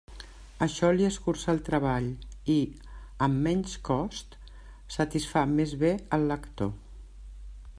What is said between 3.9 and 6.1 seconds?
costs, satisfà més bé